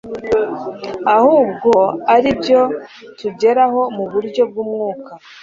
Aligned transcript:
ahubwo 1.15 1.71
ari 2.15 2.27
ibyo 2.33 2.61
tugeraho 3.19 3.81
mu 3.95 4.05
buryo 4.11 4.41
bw'umwuka 4.49 5.11